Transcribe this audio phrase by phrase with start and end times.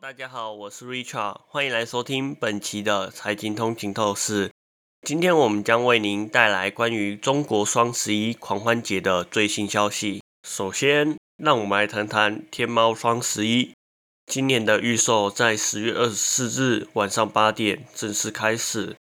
[0.00, 4.52] 大家好，我是 Richard，欢迎来收听本期的财经通勤透视。
[5.02, 10.22] 今天我们将为您带来关于中国双十一狂欢节的最新消息。
[10.46, 13.72] 首先，让我们来谈谈天猫双十一。
[14.26, 18.94] 今年的预售在十月二十四日晚上八点正式开始，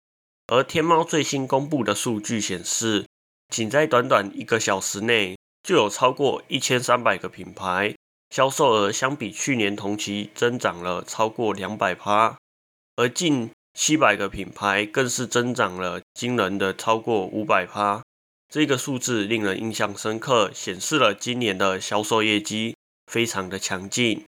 [0.48, 3.06] 而天猫最新公布的数据显示，
[3.50, 7.94] 仅在短短一个小时内，就有超过一千三百个品牌。
[8.30, 12.38] 销售额相比去年同期增长了超过两百趴，
[12.96, 18.04] 而近七百个品牌更是增长了惊人的超过五百趴。
[18.50, 22.76] 这个数字令人印象深刻，显示了今年的销售业绩
[23.12, 24.24] 非常的强劲。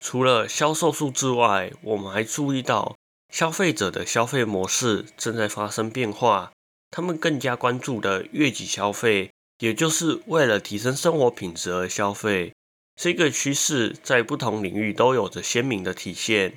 [0.00, 2.96] 除了销售数之外，我们还注意到
[3.32, 6.52] 消费者的消费模式正在发生变化，
[6.90, 12.52] 他们更加关注的月级消费，也就是为了提升生活品质而消费。
[12.94, 16.54] 这个趋势在不同领域都有着鲜明的体现。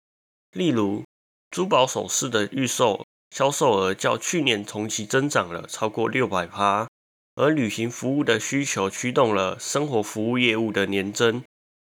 [0.52, 1.04] 例如，
[1.50, 6.88] 珠宝首饰的预售销售额较去年同期增长了超过六百趴，
[7.36, 11.44] 而旅行服务的需求驱动了生活服务业务的年增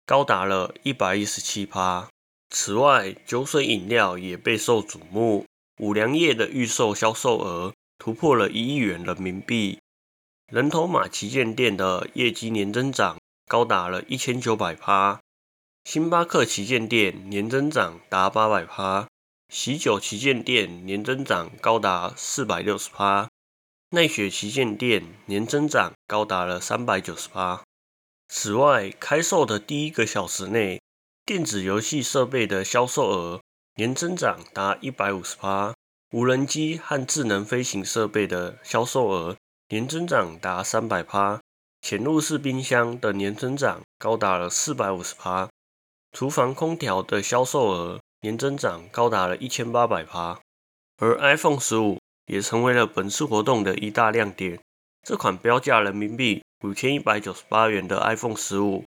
[0.05, 2.09] 高达了一百一十七趴。
[2.51, 5.47] 此外，酒水饮料也备受瞩目，
[5.81, 9.79] 五粮液的预售销售额突破了一亿元人民币，
[10.53, 13.17] 人头马旗舰店的业绩年增长。
[13.53, 15.20] 高达了一千九百趴，
[15.84, 19.06] 星巴克旗舰店年增长达八百趴，
[19.50, 23.28] 喜酒旗舰店年增长高达四百六十趴，
[23.91, 27.62] 奈雪旗舰店年增长高达了三百九十趴。
[28.28, 30.80] 此外，开售的第一个小时内，
[31.27, 33.42] 电子游戏设备的销售额
[33.75, 35.75] 年增长达一百五十趴，
[36.12, 39.36] 无人机和智能飞行设备的销售额
[39.69, 41.42] 年增长达三百趴。
[41.83, 45.51] 潜入式冰箱的年增长高达了四百五十趴，
[46.13, 50.41] 厨房空调的销售额年增长高达了一千八百趴，
[50.99, 54.61] 而 iPhone 十五也成为了本次活动的一大亮点。
[55.03, 58.85] 这款标价人民币五千一百九十八元的 iPhone 十五，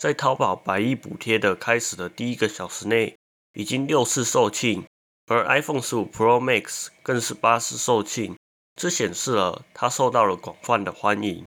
[0.00, 3.16] 在淘宝百亿补贴的开始的第一个小时内，
[3.54, 4.84] 已经六次售罄，
[5.26, 8.36] 而 iPhone 十五 Pro Max 更是八次售罄，
[8.76, 11.44] 这显示了它受到了广泛的欢迎。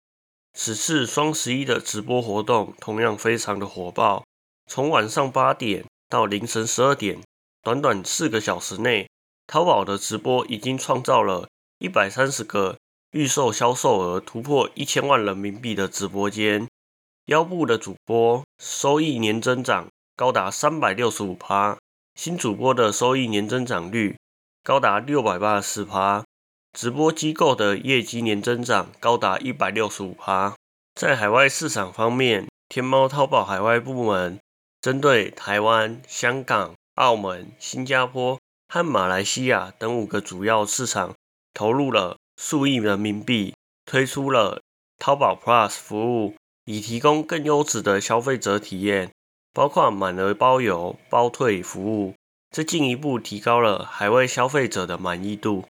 [0.55, 4.23] 此次双十一的直播活动同样非常的火爆，
[4.67, 7.21] 从晚上八点到凌晨十二点，
[7.63, 9.09] 短短四个小时内，
[9.47, 11.49] 淘宝的直播已经创造了
[11.79, 12.77] 一百三十个
[13.13, 16.69] 预售销售额突破一千万人民币的直播间。
[17.27, 21.79] 腰部的主播收益年增长高达三百六十五趴，
[22.15, 24.17] 新主播的收益年增长率
[24.63, 26.25] 高达六百八十四趴。
[26.73, 30.55] 直播机构的业绩年增长高达一百六十五趴。
[30.95, 34.39] 在海外市场方面，天猫淘宝海外部门
[34.81, 38.39] 针对台湾、香港、澳门、新加坡
[38.69, 41.15] 和马来西亚等五个主要市场，
[41.53, 43.55] 投入了数亿人民币，
[43.85, 44.63] 推出了
[44.99, 46.35] 淘宝 Plus 服务，
[46.65, 49.11] 以提供更优质的消费者体验，
[49.53, 52.15] 包括满额包邮、包退服务，
[52.51, 55.67] 这进一步提高了海外消费者的满意度。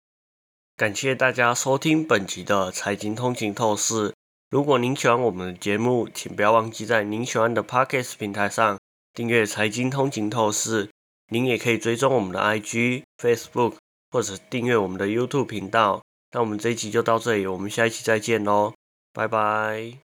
[0.77, 4.13] 感谢大家收听本集的财经通勤透视。
[4.49, 8.77] 如果您喜欢我们的节目，请不要忘记在您喜欢的 Podcast 平台上
[9.13, 10.89] 订阅财经通勤透视。
[11.29, 13.75] 您也可以追踪我们的 IG、Facebook，
[14.09, 16.01] 或者订阅我们的 YouTube 频道。
[16.31, 18.73] 那我们这一集就到这里，我们下一期再见喽，
[19.13, 20.10] 拜拜。